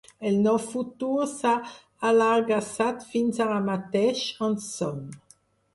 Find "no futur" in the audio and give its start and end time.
0.45-1.27